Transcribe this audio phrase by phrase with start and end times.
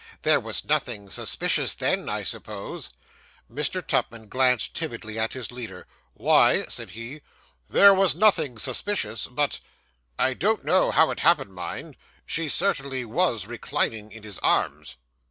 [0.23, 2.89] There was nothing suspicious then, I suppose?'
[3.47, 3.85] Mr.
[3.85, 5.85] Tupman glanced timidly at his leader.
[6.15, 7.21] 'Why,' said he,
[7.69, 9.59] 'there was nothing suspicious; but
[10.17, 14.95] I don't know how it happened, mind she certainly was reclining in his arms.